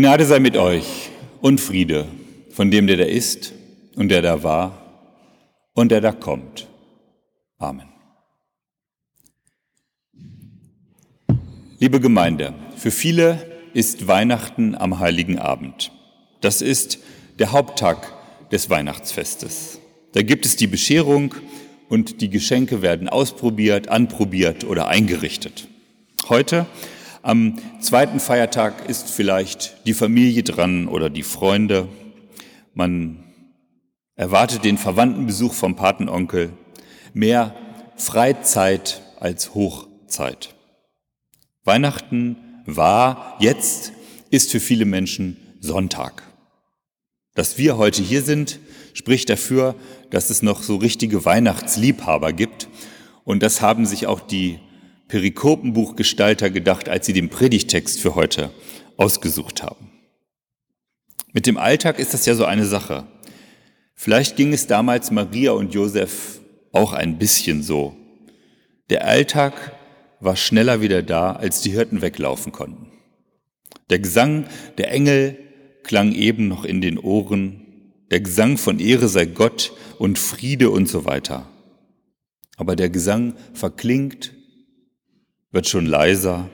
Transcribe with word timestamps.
Gnade 0.00 0.24
sei 0.24 0.38
mit 0.38 0.56
euch 0.56 1.10
und 1.42 1.60
Friede 1.60 2.06
von 2.52 2.70
dem, 2.70 2.86
der 2.86 2.96
da 2.96 3.04
ist 3.04 3.52
und 3.96 4.08
der 4.08 4.22
da 4.22 4.42
war 4.42 5.12
und 5.74 5.90
der 5.90 6.00
da 6.00 6.10
kommt. 6.10 6.68
Amen. 7.58 7.86
Liebe 11.78 12.00
Gemeinde, 12.00 12.54
für 12.78 12.90
viele 12.90 13.46
ist 13.74 14.08
Weihnachten 14.08 14.74
am 14.74 15.00
heiligen 15.00 15.38
Abend. 15.38 15.92
Das 16.40 16.62
ist 16.62 17.00
der 17.38 17.52
Haupttag 17.52 18.10
des 18.50 18.70
Weihnachtsfestes. 18.70 19.80
Da 20.14 20.22
gibt 20.22 20.46
es 20.46 20.56
die 20.56 20.66
Bescherung 20.66 21.34
und 21.90 22.22
die 22.22 22.30
Geschenke 22.30 22.80
werden 22.80 23.10
ausprobiert, 23.10 23.88
anprobiert 23.88 24.64
oder 24.64 24.88
eingerichtet. 24.88 25.68
Heute, 26.30 26.64
am 27.22 27.58
zweiten 27.80 28.20
Feiertag, 28.20 28.88
ist 28.88 29.10
vielleicht 29.10 29.86
die 29.86 29.94
Familie 29.94 30.42
dran 30.42 30.88
oder 30.88 31.10
die 31.10 31.22
Freunde. 31.22 31.88
Man 32.74 33.24
erwartet 34.16 34.64
den 34.64 34.78
Verwandtenbesuch 34.78 35.54
vom 35.54 35.76
Patenonkel. 35.76 36.50
Mehr 37.12 37.54
Freizeit 37.96 39.02
als 39.18 39.54
Hochzeit. 39.54 40.54
Weihnachten 41.64 42.36
war, 42.66 43.36
jetzt 43.40 43.92
ist 44.30 44.50
für 44.50 44.60
viele 44.60 44.84
Menschen 44.84 45.36
Sonntag. 45.60 46.22
Dass 47.34 47.58
wir 47.58 47.76
heute 47.76 48.02
hier 48.02 48.22
sind, 48.22 48.58
spricht 48.94 49.28
dafür, 49.28 49.74
dass 50.10 50.30
es 50.30 50.42
noch 50.42 50.62
so 50.62 50.76
richtige 50.76 51.24
Weihnachtsliebhaber 51.24 52.32
gibt. 52.32 52.68
Und 53.24 53.42
das 53.42 53.60
haben 53.60 53.86
sich 53.86 54.06
auch 54.06 54.20
die 54.20 54.58
Perikopenbuchgestalter 55.10 56.50
gedacht, 56.50 56.88
als 56.88 57.04
sie 57.04 57.12
den 57.12 57.30
Predigtext 57.30 58.00
für 58.00 58.14
heute 58.14 58.52
ausgesucht 58.96 59.60
haben. 59.60 59.90
Mit 61.32 61.46
dem 61.46 61.56
Alltag 61.56 61.98
ist 61.98 62.14
das 62.14 62.26
ja 62.26 62.36
so 62.36 62.44
eine 62.44 62.64
Sache. 62.64 63.08
Vielleicht 63.94 64.36
ging 64.36 64.52
es 64.52 64.68
damals 64.68 65.10
Maria 65.10 65.50
und 65.50 65.74
Josef 65.74 66.40
auch 66.70 66.92
ein 66.92 67.18
bisschen 67.18 67.64
so. 67.64 67.96
Der 68.88 69.04
Alltag 69.04 69.72
war 70.20 70.36
schneller 70.36 70.80
wieder 70.80 71.02
da, 71.02 71.32
als 71.32 71.60
die 71.60 71.72
Hirten 71.72 72.02
weglaufen 72.02 72.52
konnten. 72.52 72.92
Der 73.90 73.98
Gesang 73.98 74.46
der 74.78 74.92
Engel 74.92 75.38
klang 75.82 76.12
eben 76.12 76.46
noch 76.46 76.64
in 76.64 76.80
den 76.80 76.98
Ohren, 76.98 77.94
der 78.12 78.20
Gesang 78.20 78.58
von 78.58 78.78
Ehre 78.78 79.08
sei 79.08 79.24
Gott 79.24 79.72
und 79.98 80.20
Friede 80.20 80.70
und 80.70 80.88
so 80.88 81.04
weiter. 81.04 81.48
Aber 82.56 82.76
der 82.76 82.90
Gesang 82.90 83.34
verklingt, 83.54 84.34
wird 85.52 85.68
schon 85.68 85.86
leiser 85.86 86.48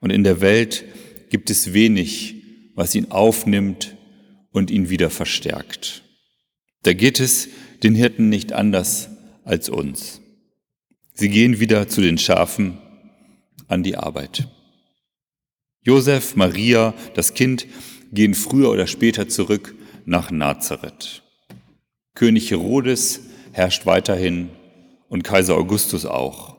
und 0.00 0.10
in 0.10 0.24
der 0.24 0.40
Welt 0.40 0.84
gibt 1.30 1.50
es 1.50 1.72
wenig, 1.72 2.36
was 2.74 2.94
ihn 2.94 3.10
aufnimmt 3.10 3.96
und 4.52 4.70
ihn 4.70 4.88
wieder 4.88 5.10
verstärkt. 5.10 6.02
Da 6.82 6.92
geht 6.92 7.20
es 7.20 7.48
den 7.82 7.94
Hirten 7.94 8.28
nicht 8.28 8.52
anders 8.52 9.10
als 9.44 9.68
uns. 9.68 10.20
Sie 11.14 11.28
gehen 11.28 11.58
wieder 11.58 11.88
zu 11.88 12.00
den 12.00 12.18
Schafen 12.18 12.78
an 13.66 13.82
die 13.82 13.96
Arbeit. 13.96 14.48
Josef, 15.82 16.36
Maria, 16.36 16.94
das 17.14 17.34
Kind 17.34 17.66
gehen 18.12 18.34
früher 18.34 18.70
oder 18.70 18.86
später 18.86 19.28
zurück 19.28 19.74
nach 20.04 20.30
Nazareth. 20.30 21.22
König 22.14 22.50
Herodes 22.50 23.20
herrscht 23.52 23.86
weiterhin 23.86 24.50
und 25.08 25.24
Kaiser 25.24 25.56
Augustus 25.56 26.04
auch. 26.06 26.57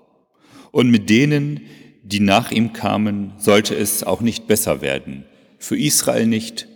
Und 0.72 0.90
mit 0.90 1.10
denen, 1.10 1.62
die 2.04 2.20
nach 2.20 2.52
ihm 2.52 2.74
kamen, 2.74 3.34
sollte 3.38 3.76
es 3.76 4.04
auch 4.04 4.22
nicht 4.22 4.48
besser 4.48 4.82
werden. 4.82 5.26
Für 5.58 5.78
Israel 5.78 6.28
nicht 6.28 6.68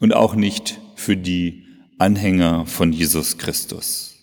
und 0.00 0.14
auch 0.14 0.34
nicht 0.34 0.80
für 0.96 1.16
die 1.16 1.64
Anhänger 1.98 2.66
von 2.66 2.92
Jesus 2.92 3.38
Christus. 3.38 4.14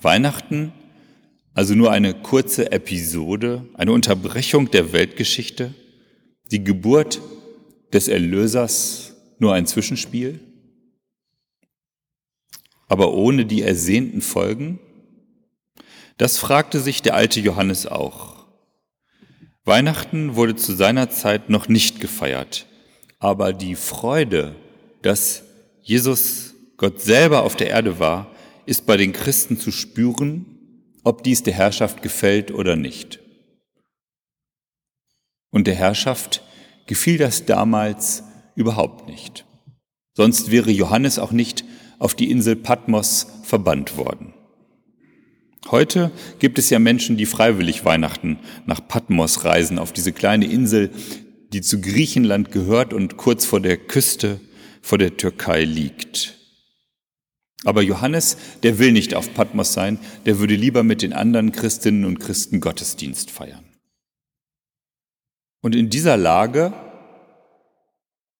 Weihnachten 0.00 0.72
also 1.54 1.74
nur 1.74 1.90
eine 1.90 2.14
kurze 2.14 2.72
Episode, 2.72 3.66
eine 3.74 3.92
Unterbrechung 3.92 4.70
der 4.70 4.92
Weltgeschichte, 4.92 5.74
die 6.50 6.64
Geburt 6.64 7.20
des 7.92 8.08
Erlösers 8.08 9.14
nur 9.38 9.52
ein 9.52 9.66
Zwischenspiel, 9.66 10.40
aber 12.88 13.12
ohne 13.12 13.44
die 13.44 13.62
ersehnten 13.62 14.22
Folgen? 14.22 14.78
Das 16.18 16.38
fragte 16.38 16.80
sich 16.80 17.02
der 17.02 17.14
alte 17.14 17.40
Johannes 17.40 17.86
auch. 17.86 18.46
Weihnachten 19.64 20.34
wurde 20.34 20.56
zu 20.56 20.74
seiner 20.74 21.10
Zeit 21.10 21.48
noch 21.48 21.68
nicht 21.68 22.00
gefeiert, 22.00 22.66
aber 23.18 23.52
die 23.52 23.76
Freude, 23.76 24.56
dass 25.02 25.44
Jesus 25.82 26.54
Gott 26.76 27.00
selber 27.00 27.42
auf 27.42 27.56
der 27.56 27.70
Erde 27.70 27.98
war, 27.98 28.30
ist 28.66 28.86
bei 28.86 28.96
den 28.96 29.12
Christen 29.12 29.58
zu 29.58 29.70
spüren 29.70 30.52
ob 31.04 31.22
dies 31.22 31.42
der 31.42 31.54
Herrschaft 31.54 32.02
gefällt 32.02 32.50
oder 32.52 32.76
nicht. 32.76 33.20
Und 35.50 35.66
der 35.66 35.74
Herrschaft 35.74 36.42
gefiel 36.86 37.18
das 37.18 37.44
damals 37.44 38.24
überhaupt 38.54 39.08
nicht. 39.08 39.44
Sonst 40.14 40.50
wäre 40.50 40.70
Johannes 40.70 41.18
auch 41.18 41.32
nicht 41.32 41.64
auf 41.98 42.14
die 42.14 42.30
Insel 42.30 42.56
Patmos 42.56 43.26
verbannt 43.44 43.96
worden. 43.96 44.34
Heute 45.70 46.10
gibt 46.38 46.58
es 46.58 46.70
ja 46.70 46.78
Menschen, 46.78 47.16
die 47.16 47.26
freiwillig 47.26 47.84
Weihnachten 47.84 48.38
nach 48.66 48.86
Patmos 48.86 49.44
reisen, 49.44 49.78
auf 49.78 49.92
diese 49.92 50.12
kleine 50.12 50.46
Insel, 50.46 50.90
die 51.52 51.60
zu 51.60 51.80
Griechenland 51.80 52.50
gehört 52.50 52.92
und 52.92 53.16
kurz 53.16 53.44
vor 53.44 53.60
der 53.60 53.76
Küste 53.76 54.40
vor 54.80 54.98
der 54.98 55.16
Türkei 55.16 55.64
liegt. 55.64 56.38
Aber 57.64 57.82
Johannes, 57.82 58.36
der 58.64 58.78
will 58.80 58.90
nicht 58.90 59.14
auf 59.14 59.32
Patmos 59.34 59.72
sein, 59.72 60.00
der 60.26 60.40
würde 60.40 60.56
lieber 60.56 60.82
mit 60.82 61.00
den 61.00 61.12
anderen 61.12 61.52
Christinnen 61.52 62.04
und 62.04 62.18
Christen 62.18 62.60
Gottesdienst 62.60 63.30
feiern. 63.30 63.64
Und 65.62 65.76
in 65.76 65.88
dieser 65.88 66.16
Lage 66.16 66.72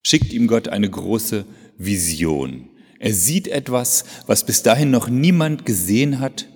schickt 0.05 0.33
ihm 0.33 0.49
Gott 0.49 0.67
eine 0.67 0.91
große 0.91 1.45
Vision. 1.79 2.69
Er 2.99 3.15
sieht 3.15 3.47
etwas, 3.47 4.05
was 4.27 4.45
bis 4.45 4.65
dahin 4.65 4.91
noch 4.91 5.09
niemand 5.09 5.65
gesehen 5.65 6.19
hat 6.19 6.49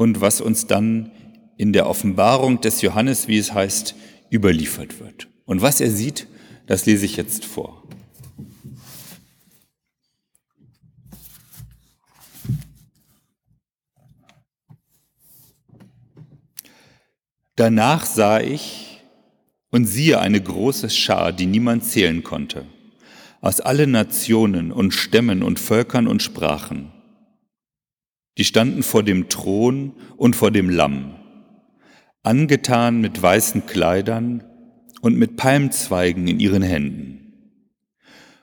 und 0.00 0.22
was 0.22 0.40
uns 0.40 0.66
dann 0.66 1.10
in 1.58 1.74
der 1.74 1.86
Offenbarung 1.86 2.62
des 2.62 2.80
Johannes, 2.80 3.28
wie 3.28 3.36
es 3.36 3.52
heißt, 3.52 3.94
überliefert 4.32 4.98
wird. 4.98 5.28
Und 5.44 5.60
was 5.60 5.82
er 5.82 5.90
sieht, 5.90 6.26
das 6.66 6.86
lese 6.86 7.04
ich 7.04 7.18
jetzt 7.18 7.44
vor. 7.44 7.82
Danach 17.56 18.06
sah 18.06 18.40
ich 18.40 19.02
und 19.68 19.84
siehe 19.84 20.18
eine 20.18 20.40
große 20.40 20.88
Schar, 20.88 21.30
die 21.30 21.44
niemand 21.44 21.84
zählen 21.84 22.22
konnte, 22.22 22.64
aus 23.42 23.60
allen 23.60 23.90
Nationen 23.90 24.72
und 24.72 24.94
Stämmen 24.94 25.42
und 25.42 25.58
Völkern 25.60 26.06
und 26.06 26.22
Sprachen. 26.22 26.90
Die 28.40 28.44
standen 28.46 28.82
vor 28.82 29.02
dem 29.02 29.28
Thron 29.28 29.92
und 30.16 30.34
vor 30.34 30.50
dem 30.50 30.70
Lamm, 30.70 31.14
angetan 32.22 33.02
mit 33.02 33.20
weißen 33.20 33.66
Kleidern 33.66 34.42
und 35.02 35.18
mit 35.18 35.36
Palmzweigen 35.36 36.26
in 36.26 36.40
ihren 36.40 36.62
Händen, 36.62 37.34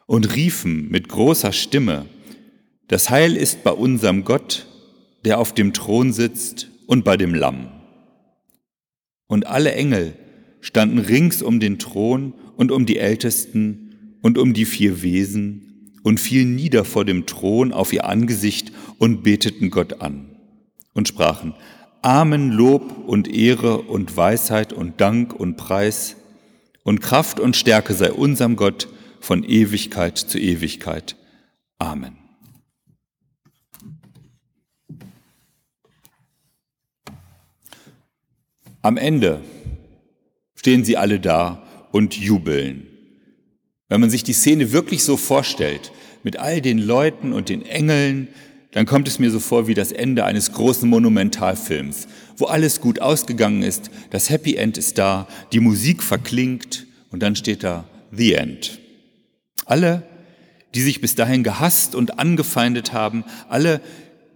und 0.05 0.35
riefen 0.35 0.87
mit 0.89 1.09
großer 1.09 1.51
Stimme, 1.51 2.05
das 2.87 3.09
Heil 3.09 3.35
ist 3.35 3.63
bei 3.63 3.71
unserem 3.71 4.23
Gott, 4.23 4.67
der 5.25 5.39
auf 5.39 5.55
dem 5.55 5.73
Thron 5.73 6.13
sitzt 6.13 6.69
und 6.85 7.03
bei 7.03 7.17
dem 7.17 7.33
Lamm. 7.33 7.71
Und 9.25 9.47
alle 9.47 9.71
Engel 9.71 10.13
standen 10.61 10.99
rings 10.99 11.41
um 11.41 11.59
den 11.59 11.79
Thron 11.79 12.35
und 12.55 12.71
um 12.71 12.85
die 12.85 12.99
Ältesten 12.99 14.19
und 14.21 14.37
um 14.37 14.53
die 14.53 14.65
vier 14.65 15.01
Wesen 15.01 15.67
und 16.07 16.19
fielen 16.19 16.55
nieder 16.55 16.85
vor 16.85 17.03
dem 17.03 17.25
Thron 17.25 17.73
auf 17.73 17.91
ihr 17.91 18.05
Angesicht 18.05 18.71
und 18.97 19.23
beteten 19.23 19.69
Gott 19.69 20.01
an 20.01 20.35
und 20.93 21.07
sprachen, 21.07 21.53
Amen, 22.01 22.51
Lob 22.51 23.07
und 23.07 23.27
Ehre 23.27 23.79
und 23.79 24.15
Weisheit 24.15 24.71
und 24.71 25.01
Dank 25.01 25.33
und 25.33 25.57
Preis 25.57 26.15
und 26.83 27.01
Kraft 27.01 27.39
und 27.39 27.55
Stärke 27.55 27.93
sei 27.93 28.11
unserem 28.11 28.55
Gott 28.55 28.87
von 29.19 29.43
Ewigkeit 29.43 30.17
zu 30.17 30.39
Ewigkeit. 30.39 31.15
Amen. 31.79 32.17
Am 38.81 38.95
Ende 38.95 39.41
stehen 40.55 40.85
sie 40.85 40.95
alle 40.95 41.19
da 41.19 41.67
und 41.91 42.15
jubeln. 42.15 42.87
Wenn 43.89 44.01
man 44.01 44.09
sich 44.09 44.23
die 44.23 44.33
Szene 44.33 44.71
wirklich 44.71 45.03
so 45.03 45.17
vorstellt, 45.17 45.91
mit 46.23 46.37
all 46.37 46.61
den 46.61 46.77
Leuten 46.77 47.33
und 47.33 47.49
den 47.49 47.65
Engeln, 47.65 48.29
dann 48.77 48.85
kommt 48.85 49.07
es 49.07 49.17
mir 49.17 49.31
so 49.31 49.39
vor 49.39 49.65
wie 49.65 49.73
das 49.73 49.91
Ende 49.91 50.23
eines 50.23 50.51
großen 50.51 50.87
Monumentalfilms, 50.87 52.07
wo 52.37 52.45
alles 52.45 52.79
gut 52.79 53.01
ausgegangen 53.01 53.63
ist, 53.63 53.89
das 54.11 54.29
Happy 54.29 54.55
End 54.55 54.77
ist 54.77 54.99
da, 54.99 55.27
die 55.51 55.59
Musik 55.59 56.03
verklingt 56.03 56.85
und 57.09 57.23
dann 57.23 57.35
steht 57.35 57.63
da 57.63 57.85
The 58.11 58.35
End. 58.35 58.77
Alle, 59.65 60.03
die 60.75 60.81
sich 60.83 61.01
bis 61.01 61.15
dahin 61.15 61.41
gehasst 61.41 61.95
und 61.95 62.19
angefeindet 62.19 62.93
haben, 62.93 63.23
alle, 63.49 63.81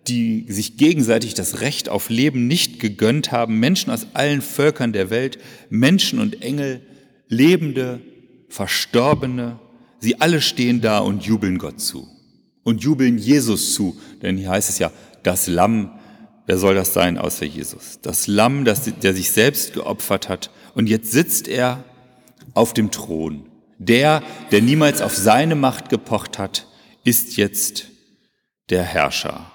die 0.08 0.48
sich 0.50 0.76
gegenseitig 0.76 1.36
das 1.36 1.62
Recht 1.62 1.88
auf 1.88 2.10
Leben 2.10 2.48
nicht 2.48 2.80
gegönnt 2.80 3.32
haben, 3.32 3.60
Menschen 3.60 3.92
aus 3.92 4.08
allen 4.16 4.42
Völkern 4.42 4.92
der 4.92 5.12
Welt, 5.12 5.38
Menschen 5.70 6.18
und 6.18 6.42
Engel, 6.42 6.82
Lebende, 7.28 8.02
Verstorbene, 8.50 9.60
sie 10.00 10.20
alle 10.20 10.42
stehen 10.42 10.82
da 10.82 10.98
und 10.98 11.26
jubeln 11.26 11.60
Gott 11.60 11.80
zu 11.80 12.08
und 12.64 12.84
jubeln 12.84 13.18
Jesus 13.18 13.74
zu, 13.74 14.00
denn 14.22 14.38
hier 14.38 14.50
heißt 14.50 14.70
es 14.70 14.80
ja, 14.80 14.92
das 15.24 15.48
Lamm, 15.48 16.00
wer 16.46 16.58
soll 16.58 16.76
das 16.76 16.94
sein 16.94 17.18
außer 17.18 17.46
Jesus? 17.46 18.00
Das 18.02 18.28
Lamm, 18.28 18.66
das, 18.66 18.84
der 19.02 19.14
sich 19.14 19.32
selbst 19.32 19.74
geopfert 19.74 20.30
hat 20.30 20.52
und 20.76 20.88
jetzt 20.88 21.12
sitzt 21.12 21.48
er 21.48 21.84
auf 22.54 22.74
dem 22.74 22.92
Thron. 22.92 23.50
Der, 23.78 24.22
der 24.52 24.62
niemals 24.62 25.02
auf 25.02 25.16
seine 25.16 25.56
Macht 25.56 25.90
gepocht 25.90 26.38
hat, 26.38 26.68
ist 27.04 27.38
jetzt 27.38 27.88
der 28.70 28.84
Herrscher. 28.84 29.52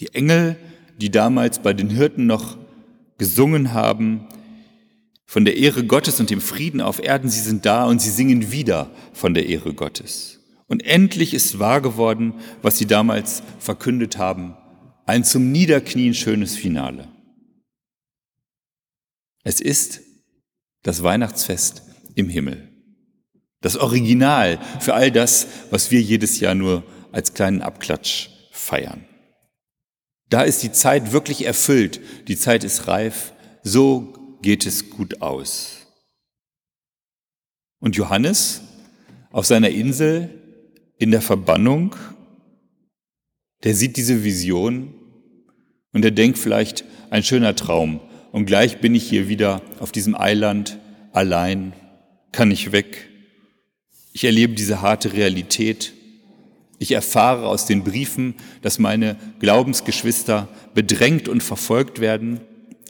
Die 0.00 0.14
Engel, 0.14 0.56
die 0.96 1.10
damals 1.10 1.58
bei 1.58 1.74
den 1.74 1.90
Hirten 1.90 2.26
noch 2.26 2.56
gesungen 3.18 3.74
haben, 3.74 4.26
von 5.26 5.44
der 5.44 5.56
Ehre 5.56 5.84
Gottes 5.84 6.20
und 6.20 6.28
dem 6.28 6.40
Frieden 6.40 6.80
auf 6.80 7.02
Erden, 7.02 7.30
sie 7.30 7.40
sind 7.40 7.64
da 7.64 7.86
und 7.86 8.00
sie 8.02 8.10
singen 8.10 8.52
wieder 8.52 8.90
von 9.12 9.32
der 9.32 9.46
Ehre 9.46 9.72
Gottes. 9.72 10.41
Und 10.66 10.84
endlich 10.84 11.34
ist 11.34 11.58
wahr 11.58 11.80
geworden, 11.80 12.34
was 12.62 12.78
sie 12.78 12.86
damals 12.86 13.42
verkündet 13.58 14.18
haben, 14.18 14.56
ein 15.06 15.24
zum 15.24 15.52
Niederknien 15.52 16.14
schönes 16.14 16.56
Finale. 16.56 17.08
Es 19.44 19.60
ist 19.60 20.00
das 20.82 21.02
Weihnachtsfest 21.02 21.82
im 22.14 22.28
Himmel. 22.28 22.68
Das 23.60 23.76
Original 23.76 24.58
für 24.80 24.94
all 24.94 25.10
das, 25.10 25.46
was 25.70 25.90
wir 25.90 26.00
jedes 26.00 26.40
Jahr 26.40 26.54
nur 26.54 26.84
als 27.12 27.34
kleinen 27.34 27.62
Abklatsch 27.62 28.28
feiern. 28.50 29.04
Da 30.28 30.42
ist 30.42 30.62
die 30.62 30.72
Zeit 30.72 31.12
wirklich 31.12 31.44
erfüllt, 31.44 32.00
die 32.28 32.36
Zeit 32.36 32.64
ist 32.64 32.88
reif, 32.88 33.34
so 33.62 34.38
geht 34.40 34.66
es 34.66 34.90
gut 34.90 35.20
aus. 35.20 35.86
Und 37.80 37.96
Johannes 37.96 38.62
auf 39.30 39.46
seiner 39.46 39.70
Insel 39.70 40.41
in 41.02 41.10
der 41.10 41.20
Verbannung, 41.20 41.94
der 43.64 43.74
sieht 43.74 43.96
diese 43.96 44.24
Vision 44.24 44.94
und 45.92 46.04
er 46.04 46.10
denkt 46.10 46.38
vielleicht 46.38 46.84
ein 47.10 47.22
schöner 47.22 47.54
Traum 47.54 48.00
und 48.30 48.46
gleich 48.46 48.80
bin 48.80 48.94
ich 48.94 49.08
hier 49.08 49.28
wieder 49.28 49.62
auf 49.80 49.92
diesem 49.92 50.14
Eiland 50.14 50.78
allein, 51.12 51.72
kann 52.32 52.50
ich 52.50 52.72
weg. 52.72 53.08
Ich 54.12 54.24
erlebe 54.24 54.54
diese 54.54 54.80
harte 54.80 55.12
Realität 55.12 55.92
ich 56.82 56.90
erfahre 56.90 57.46
aus 57.46 57.64
den 57.64 57.84
Briefen, 57.84 58.34
dass 58.60 58.80
meine 58.80 59.16
Glaubensgeschwister 59.38 60.48
bedrängt 60.74 61.28
und 61.28 61.40
verfolgt 61.40 62.00
werden. 62.00 62.40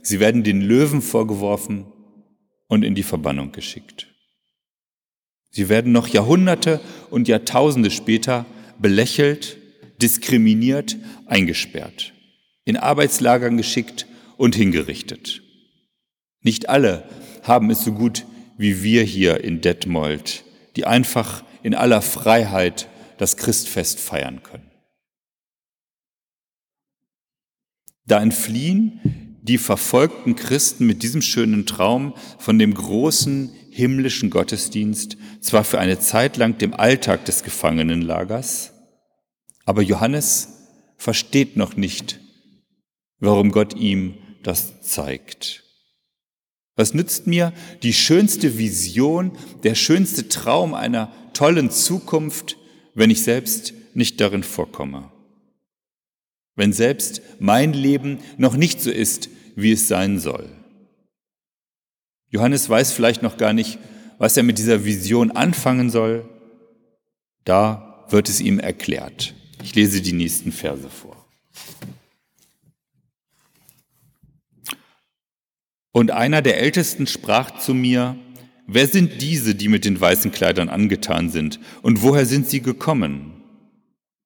Sie 0.02 0.18
werden 0.18 0.44
den 0.44 0.62
Löwen 0.62 1.02
vorgeworfen 1.02 1.84
und 2.68 2.84
in 2.84 2.94
die 2.94 3.02
Verbannung 3.02 3.52
geschickt. 3.52 4.11
Sie 5.52 5.68
werden 5.68 5.92
noch 5.92 6.08
Jahrhunderte 6.08 6.80
und 7.10 7.28
Jahrtausende 7.28 7.90
später 7.90 8.46
belächelt, 8.78 9.58
diskriminiert, 10.00 10.96
eingesperrt, 11.26 12.14
in 12.64 12.78
Arbeitslagern 12.78 13.58
geschickt 13.58 14.06
und 14.38 14.56
hingerichtet. 14.56 15.42
Nicht 16.40 16.70
alle 16.70 17.04
haben 17.42 17.70
es 17.70 17.84
so 17.84 17.92
gut 17.92 18.24
wie 18.56 18.82
wir 18.82 19.02
hier 19.02 19.44
in 19.44 19.60
Detmold, 19.60 20.44
die 20.76 20.86
einfach 20.86 21.44
in 21.62 21.74
aller 21.74 22.00
Freiheit 22.00 22.88
das 23.18 23.36
Christfest 23.36 24.00
feiern 24.00 24.42
können. 24.42 24.70
Da 28.06 28.20
entfliehen 28.20 29.00
die 29.42 29.58
verfolgten 29.58 30.36
Christen 30.36 30.86
mit 30.86 31.02
diesem 31.02 31.20
schönen 31.20 31.66
Traum 31.66 32.14
von 32.38 32.58
dem 32.58 32.74
großen 32.74 33.52
himmlischen 33.70 34.30
Gottesdienst 34.30 35.16
zwar 35.40 35.64
für 35.64 35.78
eine 35.78 35.98
Zeit 35.98 36.36
lang 36.36 36.58
dem 36.58 36.74
Alltag 36.74 37.24
des 37.24 37.42
Gefangenenlagers, 37.42 38.72
aber 39.64 39.82
Johannes 39.82 40.48
versteht 40.96 41.56
noch 41.56 41.76
nicht, 41.76 42.20
warum 43.18 43.50
Gott 43.50 43.74
ihm 43.74 44.14
das 44.42 44.80
zeigt. 44.82 45.64
Was 46.76 46.94
nützt 46.94 47.26
mir 47.26 47.52
die 47.82 47.92
schönste 47.92 48.58
Vision, 48.58 49.32
der 49.62 49.74
schönste 49.74 50.28
Traum 50.28 50.74
einer 50.74 51.12
tollen 51.34 51.70
Zukunft, 51.70 52.56
wenn 52.94 53.10
ich 53.10 53.22
selbst 53.22 53.74
nicht 53.94 54.20
darin 54.20 54.42
vorkomme. 54.42 55.11
Wenn 56.54 56.72
selbst 56.72 57.22
mein 57.38 57.72
Leben 57.72 58.18
noch 58.36 58.56
nicht 58.56 58.80
so 58.80 58.90
ist, 58.90 59.28
wie 59.56 59.72
es 59.72 59.88
sein 59.88 60.18
soll. 60.18 60.48
Johannes 62.28 62.68
weiß 62.68 62.92
vielleicht 62.92 63.22
noch 63.22 63.36
gar 63.36 63.52
nicht, 63.52 63.78
was 64.18 64.36
er 64.36 64.42
mit 64.42 64.58
dieser 64.58 64.84
Vision 64.84 65.30
anfangen 65.30 65.90
soll. 65.90 66.28
Da 67.44 68.06
wird 68.08 68.28
es 68.28 68.40
ihm 68.40 68.58
erklärt. 68.58 69.34
Ich 69.62 69.74
lese 69.74 70.00
die 70.00 70.12
nächsten 70.12 70.52
Verse 70.52 70.88
vor. 70.88 71.16
Und 75.92 76.10
einer 76.10 76.40
der 76.40 76.58
Ältesten 76.58 77.06
sprach 77.06 77.58
zu 77.58 77.74
mir, 77.74 78.16
Wer 78.66 78.86
sind 78.86 79.20
diese, 79.20 79.54
die 79.54 79.68
mit 79.68 79.84
den 79.84 80.00
weißen 80.00 80.30
Kleidern 80.32 80.68
angetan 80.68 81.28
sind, 81.28 81.58
und 81.82 82.02
woher 82.02 82.24
sind 82.24 82.48
sie 82.48 82.62
gekommen? 82.62 83.31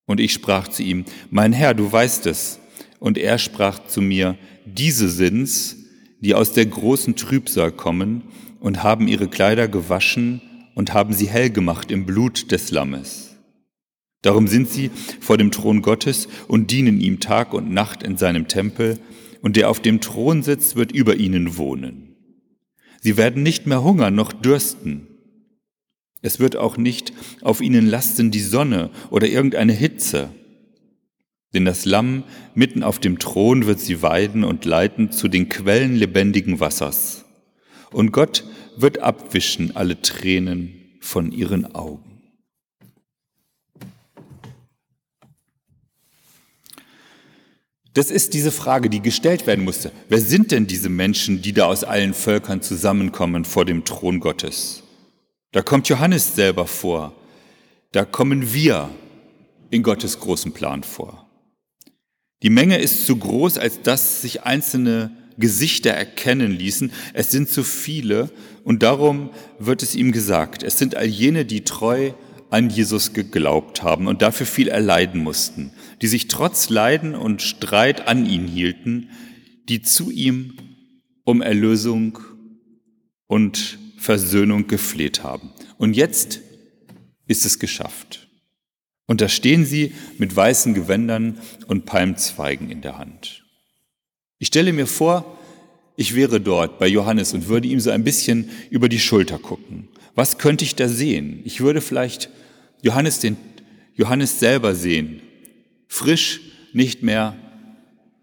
Und 0.06 0.20
ich 0.20 0.32
sprach 0.32 0.68
zu 0.68 0.82
ihm, 0.82 1.04
Mein 1.30 1.52
Herr, 1.52 1.74
du 1.74 1.90
weißt 1.90 2.26
es. 2.26 2.60
Und 2.98 3.18
er 3.18 3.38
sprach 3.38 3.86
zu 3.86 4.00
mir, 4.00 4.36
Diese 4.64 5.08
sind's, 5.08 5.76
die 6.20 6.34
aus 6.34 6.52
der 6.52 6.66
großen 6.66 7.16
Trübsal 7.16 7.72
kommen 7.72 8.22
und 8.60 8.82
haben 8.82 9.08
ihre 9.08 9.28
Kleider 9.28 9.68
gewaschen 9.68 10.40
und 10.74 10.94
haben 10.94 11.12
sie 11.12 11.28
hell 11.28 11.50
gemacht 11.50 11.90
im 11.90 12.06
Blut 12.06 12.50
des 12.52 12.70
Lammes. 12.70 13.36
Darum 14.22 14.48
sind 14.48 14.68
sie 14.68 14.90
vor 15.20 15.38
dem 15.38 15.50
Thron 15.50 15.82
Gottes 15.82 16.28
und 16.48 16.70
dienen 16.70 17.00
ihm 17.00 17.20
Tag 17.20 17.54
und 17.54 17.70
Nacht 17.70 18.02
in 18.02 18.16
seinem 18.16 18.48
Tempel, 18.48 18.98
und 19.42 19.54
der 19.54 19.70
auf 19.70 19.78
dem 19.78 20.00
Thron 20.00 20.42
sitzt, 20.42 20.74
wird 20.74 20.90
über 20.90 21.14
ihnen 21.14 21.56
wohnen. 21.56 22.16
Sie 23.00 23.16
werden 23.16 23.44
nicht 23.44 23.66
mehr 23.68 23.84
hungern 23.84 24.16
noch 24.16 24.32
dürsten. 24.32 25.06
Es 26.26 26.40
wird 26.40 26.56
auch 26.56 26.76
nicht 26.76 27.12
auf 27.42 27.60
ihnen 27.60 27.86
lasten 27.86 28.32
die 28.32 28.40
Sonne 28.40 28.90
oder 29.10 29.28
irgendeine 29.28 29.72
Hitze. 29.72 30.28
Denn 31.54 31.64
das 31.64 31.84
Lamm 31.84 32.24
mitten 32.52 32.82
auf 32.82 32.98
dem 32.98 33.20
Thron 33.20 33.66
wird 33.66 33.78
sie 33.78 34.02
weiden 34.02 34.42
und 34.42 34.64
leiten 34.64 35.12
zu 35.12 35.28
den 35.28 35.48
Quellen 35.48 35.94
lebendigen 35.94 36.58
Wassers. 36.58 37.26
Und 37.92 38.10
Gott 38.10 38.42
wird 38.76 38.98
abwischen 38.98 39.76
alle 39.76 40.02
Tränen 40.02 40.98
von 40.98 41.30
ihren 41.30 41.76
Augen. 41.76 42.22
Das 47.94 48.10
ist 48.10 48.34
diese 48.34 48.50
Frage, 48.50 48.90
die 48.90 49.00
gestellt 49.00 49.46
werden 49.46 49.64
musste. 49.64 49.92
Wer 50.08 50.20
sind 50.20 50.50
denn 50.50 50.66
diese 50.66 50.88
Menschen, 50.88 51.40
die 51.40 51.52
da 51.52 51.66
aus 51.66 51.84
allen 51.84 52.14
Völkern 52.14 52.62
zusammenkommen 52.62 53.44
vor 53.44 53.64
dem 53.64 53.84
Thron 53.84 54.18
Gottes? 54.18 54.82
Da 55.52 55.62
kommt 55.62 55.88
Johannes 55.88 56.34
selber 56.34 56.66
vor. 56.66 57.14
Da 57.92 58.04
kommen 58.04 58.52
wir 58.52 58.90
in 59.70 59.82
Gottes 59.82 60.20
großen 60.20 60.52
Plan 60.52 60.82
vor. 60.82 61.28
Die 62.42 62.50
Menge 62.50 62.78
ist 62.78 63.06
zu 63.06 63.16
groß, 63.16 63.58
als 63.58 63.80
dass 63.82 64.22
sich 64.22 64.42
einzelne 64.42 65.10
Gesichter 65.38 65.90
erkennen 65.90 66.52
ließen. 66.52 66.92
Es 67.14 67.30
sind 67.30 67.48
zu 67.48 67.62
viele 67.62 68.30
und 68.64 68.82
darum 68.82 69.30
wird 69.58 69.82
es 69.82 69.94
ihm 69.94 70.12
gesagt. 70.12 70.62
Es 70.62 70.78
sind 70.78 70.94
all 70.96 71.06
jene, 71.06 71.44
die 71.44 71.62
treu 71.62 72.12
an 72.50 72.70
Jesus 72.70 73.12
geglaubt 73.12 73.82
haben 73.82 74.06
und 74.06 74.22
dafür 74.22 74.46
viel 74.46 74.68
erleiden 74.68 75.22
mussten, 75.22 75.72
die 76.00 76.06
sich 76.06 76.28
trotz 76.28 76.68
Leiden 76.68 77.14
und 77.14 77.42
Streit 77.42 78.06
an 78.06 78.26
ihn 78.26 78.46
hielten, 78.46 79.10
die 79.68 79.82
zu 79.82 80.10
ihm 80.10 80.54
um 81.24 81.42
Erlösung 81.42 82.18
und 83.26 83.78
Versöhnung 83.96 84.66
gefleht 84.66 85.22
haben. 85.22 85.50
Und 85.78 85.96
jetzt 85.96 86.40
ist 87.26 87.44
es 87.44 87.58
geschafft. 87.58 88.28
Und 89.06 89.20
da 89.20 89.28
stehen 89.28 89.64
sie 89.64 89.92
mit 90.18 90.34
weißen 90.34 90.74
Gewändern 90.74 91.38
und 91.68 91.86
Palmzweigen 91.86 92.70
in 92.70 92.82
der 92.82 92.98
Hand. 92.98 93.44
Ich 94.38 94.48
stelle 94.48 94.72
mir 94.72 94.86
vor, 94.86 95.38
ich 95.96 96.14
wäre 96.14 96.40
dort 96.40 96.78
bei 96.78 96.86
Johannes 96.86 97.32
und 97.32 97.48
würde 97.48 97.68
ihm 97.68 97.80
so 97.80 97.90
ein 97.90 98.04
bisschen 98.04 98.50
über 98.70 98.88
die 98.88 98.98
Schulter 98.98 99.38
gucken. 99.38 99.88
Was 100.14 100.38
könnte 100.38 100.64
ich 100.64 100.74
da 100.74 100.88
sehen? 100.88 101.40
Ich 101.44 101.60
würde 101.60 101.80
vielleicht 101.80 102.30
Johannes, 102.82 103.20
den, 103.20 103.36
Johannes 103.94 104.38
selber 104.38 104.74
sehen. 104.74 105.22
Frisch, 105.88 106.40
nicht 106.72 107.02
mehr 107.02 107.36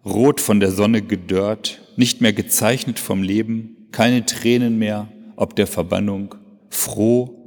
rot 0.06 0.39
von 0.39 0.60
der 0.60 0.72
Sonne 0.72 1.01
gedörrt, 1.01 1.82
nicht 1.96 2.22
mehr 2.22 2.34
gezeichnet 2.34 3.00
vom 3.00 3.24
Leben, 3.24 3.88
keine 3.92 4.25
Tränen 4.25 4.77
mehr 4.77 5.12
ob 5.36 5.56
der 5.56 5.68
Verbannung, 5.68 6.36
froh 6.70 7.44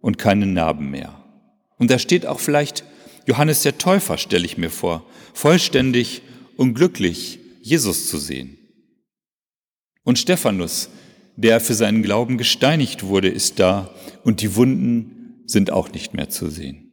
und 0.00 0.18
keine 0.18 0.46
Narben 0.46 0.90
mehr. 0.90 1.22
Und 1.78 1.90
da 1.90 1.98
steht 1.98 2.26
auch 2.26 2.40
vielleicht 2.40 2.84
Johannes 3.26 3.62
der 3.62 3.78
Täufer, 3.78 4.18
stelle 4.18 4.44
ich 4.44 4.58
mir 4.58 4.70
vor, 4.70 5.04
vollständig 5.34 6.22
und 6.56 6.74
glücklich, 6.74 7.38
Jesus 7.62 8.08
zu 8.08 8.18
sehen. 8.18 8.58
Und 10.02 10.18
Stephanus, 10.18 10.90
der 11.36 11.60
für 11.60 11.74
seinen 11.74 12.02
Glauben 12.02 12.38
gesteinigt 12.38 13.04
wurde, 13.04 13.28
ist 13.28 13.58
da 13.60 13.94
und 14.24 14.40
die 14.40 14.56
Wunden 14.56 15.42
sind 15.46 15.70
auch 15.70 15.92
nicht 15.92 16.14
mehr 16.14 16.28
zu 16.28 16.48
sehen. 16.50 16.90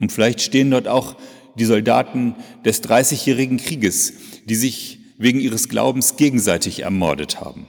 Und 0.00 0.12
vielleicht 0.12 0.40
stehen 0.40 0.70
dort 0.70 0.88
auch 0.88 1.16
die 1.56 1.64
Soldaten 1.64 2.34
des 2.64 2.80
Dreißigjährigen 2.80 3.58
Krieges, 3.58 4.14
die 4.46 4.54
sich 4.54 4.98
wegen 5.18 5.40
ihres 5.40 5.68
Glaubens 5.68 6.16
gegenseitig 6.16 6.80
ermordet 6.80 7.40
haben. 7.40 7.66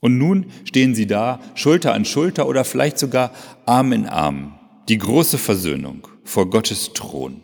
Und 0.00 0.18
nun 0.18 0.46
stehen 0.64 0.94
sie 0.94 1.06
da, 1.06 1.40
Schulter 1.54 1.92
an 1.92 2.04
Schulter 2.04 2.48
oder 2.48 2.64
vielleicht 2.64 2.98
sogar 2.98 3.32
Arm 3.66 3.92
in 3.92 4.06
Arm, 4.06 4.58
die 4.88 4.98
große 4.98 5.38
Versöhnung 5.38 6.08
vor 6.24 6.48
Gottes 6.48 6.92
Thron. 6.94 7.42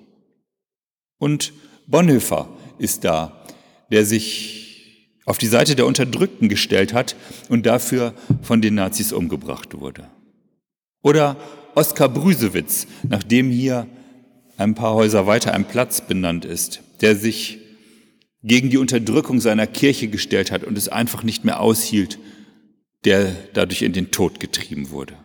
Und 1.19 1.53
Bonhoeffer 1.87 2.49
ist 2.79 3.05
da, 3.05 3.45
der 3.91 4.05
sich 4.05 5.19
auf 5.27 5.39
die 5.39 5.47
Seite 5.47 5.77
der 5.77 5.87
Unterdrückten 5.87 6.49
gestellt 6.49 6.95
hat 6.95 7.17
und 7.49 7.67
dafür 7.67 8.15
von 8.43 8.63
den 8.63 8.75
Nazis 8.75 9.13
umgebracht 9.13 9.79
wurde. 9.79 10.09
Oder 11.03 11.37
Oskar 11.75 12.09
Brüsewitz, 12.09 12.87
nach 13.03 13.23
dem 13.23 13.51
hier 13.51 13.87
ein 14.57 14.75
paar 14.75 14.95
Häuser 14.95 15.27
weiter 15.27 15.53
ein 15.53 15.67
Platz 15.67 16.01
benannt 16.01 16.45
ist, 16.45 16.81
der 17.01 17.17
sich 17.17 17.59
gegen 18.43 18.71
die 18.71 18.79
Unterdrückung 18.79 19.41
seiner 19.41 19.67
Kirche 19.67 20.09
gestellt 20.09 20.51
hat 20.51 20.65
und 20.65 20.79
es 20.79 20.89
einfach 20.89 21.23
nicht 21.23 21.45
mehr 21.45 21.61
aushielt, 21.61 22.19
der 23.07 23.33
dadurch 23.55 23.83
in 23.83 23.93
den 23.93 24.11
Tod 24.11 24.41
getrieben 24.41 24.91
wurde. 24.91 25.17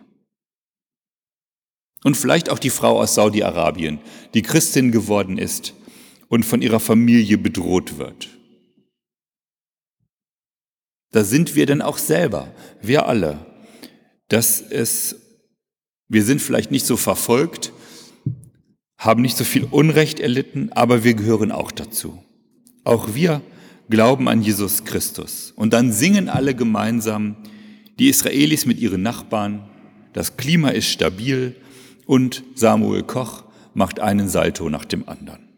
Und 2.04 2.16
vielleicht 2.16 2.48
auch 2.48 2.58
die 2.58 2.70
Frau 2.70 3.00
aus 3.00 3.14
Saudi-Arabien, 3.14 3.98
die 4.34 4.42
Christin 4.42 4.90
geworden 4.90 5.36
ist 5.36 5.74
und 6.28 6.44
von 6.44 6.62
ihrer 6.62 6.80
Familie 6.80 7.38
bedroht 7.38 7.98
wird. 7.98 8.28
Da 11.10 11.24
sind 11.24 11.54
wir 11.54 11.66
denn 11.66 11.82
auch 11.82 11.98
selber, 11.98 12.52
wir 12.80 13.06
alle, 13.06 13.46
dass 14.28 14.60
es, 14.60 15.16
wir 16.08 16.24
sind 16.24 16.40
vielleicht 16.40 16.70
nicht 16.70 16.86
so 16.86 16.96
verfolgt, 16.96 17.72
haben 18.96 19.20
nicht 19.20 19.36
so 19.36 19.44
viel 19.44 19.64
Unrecht 19.64 20.20
erlitten, 20.20 20.72
aber 20.72 21.04
wir 21.04 21.14
gehören 21.14 21.52
auch 21.52 21.70
dazu. 21.72 22.22
Auch 22.84 23.14
wir 23.14 23.42
glauben 23.90 24.28
an 24.28 24.42
Jesus 24.42 24.84
Christus. 24.84 25.52
Und 25.54 25.72
dann 25.72 25.92
singen 25.92 26.28
alle 26.28 26.54
gemeinsam, 26.54 27.36
die 27.98 28.08
Israelis 28.08 28.66
mit 28.66 28.78
ihren 28.78 29.02
Nachbarn, 29.02 29.68
das 30.12 30.36
Klima 30.36 30.70
ist 30.70 30.88
stabil 30.88 31.56
und 32.06 32.44
Samuel 32.54 33.02
Koch 33.02 33.44
macht 33.74 34.00
einen 34.00 34.28
Salto 34.28 34.68
nach 34.68 34.84
dem 34.84 35.08
anderen. 35.08 35.48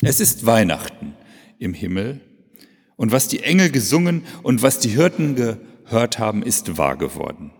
Es 0.00 0.20
ist 0.20 0.46
Weihnachten 0.46 1.14
im 1.58 1.74
Himmel 1.74 2.20
und 2.96 3.12
was 3.12 3.28
die 3.28 3.40
Engel 3.40 3.70
gesungen 3.70 4.24
und 4.42 4.62
was 4.62 4.78
die 4.78 4.90
Hirten 4.90 5.34
gehört 5.34 6.18
haben, 6.18 6.42
ist 6.42 6.78
wahr 6.78 6.96
geworden. 6.96 7.52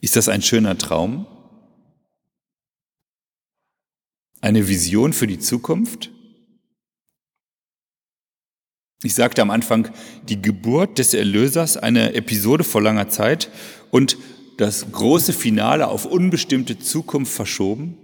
Ist 0.00 0.16
das 0.16 0.28
ein 0.28 0.42
schöner 0.42 0.76
Traum? 0.76 1.26
Eine 4.40 4.68
Vision 4.68 5.12
für 5.12 5.26
die 5.26 5.38
Zukunft? 5.38 6.12
Ich 9.02 9.14
sagte 9.14 9.42
am 9.42 9.50
Anfang, 9.50 9.90
die 10.28 10.40
Geburt 10.40 10.98
des 10.98 11.12
Erlösers, 11.12 11.76
eine 11.76 12.14
Episode 12.14 12.64
vor 12.64 12.82
langer 12.82 13.08
Zeit 13.08 13.50
und 13.90 14.16
das 14.56 14.90
große 14.90 15.32
Finale 15.32 15.88
auf 15.88 16.06
unbestimmte 16.06 16.78
Zukunft 16.78 17.32
verschoben? 17.32 17.98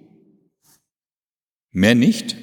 Mehr 1.71 1.95
nicht? 1.95 2.37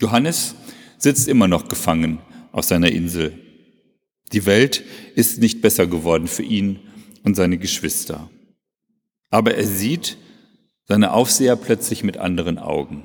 Johannes 0.00 0.54
sitzt 0.98 1.28
immer 1.28 1.48
noch 1.48 1.68
gefangen 1.68 2.18
auf 2.52 2.66
seiner 2.66 2.92
Insel. 2.92 3.38
Die 4.32 4.44
Welt 4.44 4.84
ist 5.14 5.38
nicht 5.38 5.62
besser 5.62 5.86
geworden 5.86 6.28
für 6.28 6.42
ihn 6.42 6.80
und 7.22 7.34
seine 7.36 7.56
Geschwister. 7.56 8.30
Aber 9.30 9.54
er 9.54 9.66
sieht, 9.66 10.18
seine 10.84 11.12
Aufseher 11.12 11.56
plötzlich 11.56 12.04
mit 12.04 12.18
anderen 12.18 12.58
Augen. 12.58 13.04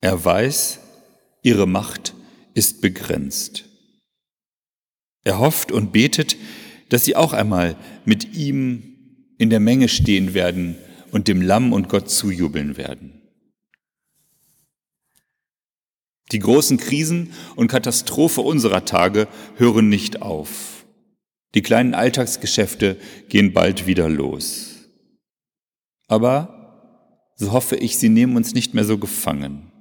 Er 0.00 0.24
weiß, 0.24 0.80
ihre 1.42 1.66
Macht 1.66 2.14
ist 2.54 2.80
begrenzt. 2.80 3.64
Er 5.24 5.38
hofft 5.38 5.72
und 5.72 5.92
betet, 5.92 6.36
dass 6.88 7.04
sie 7.04 7.16
auch 7.16 7.32
einmal 7.32 7.76
mit 8.04 8.34
ihm 8.34 8.92
in 9.38 9.50
der 9.50 9.60
Menge 9.60 9.88
stehen 9.88 10.34
werden 10.34 10.76
und 11.10 11.28
dem 11.28 11.42
Lamm 11.42 11.72
und 11.72 11.88
Gott 11.88 12.10
zujubeln 12.10 12.76
werden. 12.76 13.22
Die 16.32 16.38
großen 16.38 16.78
Krisen 16.78 17.32
und 17.56 17.68
Katastrophe 17.68 18.40
unserer 18.40 18.84
Tage 18.84 19.28
hören 19.56 19.88
nicht 19.88 20.22
auf. 20.22 20.86
Die 21.54 21.62
kleinen 21.62 21.94
Alltagsgeschäfte 21.94 22.96
gehen 23.28 23.52
bald 23.52 23.86
wieder 23.86 24.08
los. 24.08 24.76
Aber 26.08 27.32
so 27.36 27.52
hoffe 27.52 27.76
ich, 27.76 27.98
sie 27.98 28.08
nehmen 28.08 28.36
uns 28.36 28.54
nicht 28.54 28.72
mehr 28.72 28.84
so 28.84 28.96
gefangen. 28.96 29.71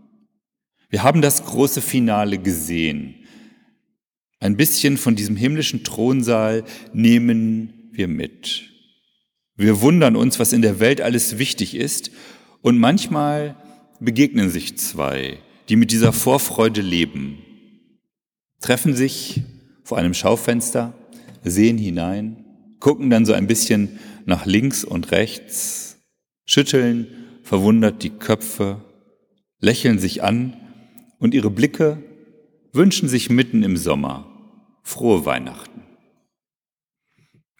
Wir 0.91 1.03
haben 1.03 1.21
das 1.21 1.45
große 1.45 1.81
Finale 1.81 2.37
gesehen. 2.37 3.15
Ein 4.41 4.57
bisschen 4.57 4.97
von 4.97 5.15
diesem 5.15 5.37
himmlischen 5.37 5.85
Thronsaal 5.85 6.65
nehmen 6.93 7.89
wir 7.93 8.09
mit. 8.09 8.69
Wir 9.55 9.79
wundern 9.79 10.17
uns, 10.17 10.37
was 10.37 10.51
in 10.51 10.61
der 10.61 10.81
Welt 10.81 10.99
alles 10.99 11.37
wichtig 11.37 11.75
ist, 11.75 12.11
und 12.61 12.77
manchmal 12.77 13.55
begegnen 14.01 14.49
sich 14.49 14.77
zwei, 14.77 15.37
die 15.69 15.77
mit 15.77 15.91
dieser 15.91 16.11
Vorfreude 16.11 16.81
leben, 16.81 17.39
treffen 18.59 18.93
sich 18.93 19.41
vor 19.83 19.97
einem 19.97 20.13
Schaufenster, 20.13 20.93
sehen 21.43 21.77
hinein, 21.77 22.45
gucken 22.79 23.09
dann 23.09 23.25
so 23.25 23.33
ein 23.33 23.47
bisschen 23.47 23.97
nach 24.25 24.45
links 24.45 24.83
und 24.83 25.11
rechts, 25.11 26.01
schütteln 26.45 27.07
verwundert 27.43 28.03
die 28.03 28.09
Köpfe, 28.09 28.83
lächeln 29.59 29.97
sich 29.97 30.21
an 30.21 30.57
und 31.21 31.33
ihre 31.33 31.49
Blicke 31.49 32.03
wünschen 32.73 33.07
sich 33.07 33.29
mitten 33.29 33.63
im 33.63 33.77
Sommer 33.77 34.27
frohe 34.83 35.25
Weihnachten. 35.25 35.83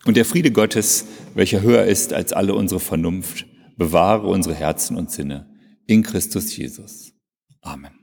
Und 0.04 0.18
der 0.18 0.26
Friede 0.26 0.52
Gottes, 0.52 1.06
welcher 1.36 1.62
höher 1.62 1.86
ist 1.86 2.12
als 2.12 2.34
alle 2.34 2.56
unsere 2.56 2.80
Vernunft, 2.80 3.46
bewahre 3.78 4.28
unsere 4.28 4.56
Herzen 4.56 4.98
und 4.98 5.12
Sinne 5.12 5.48
in 5.86 6.02
Christus 6.02 6.58
Jesus. 6.58 7.14
Amen. 7.62 8.01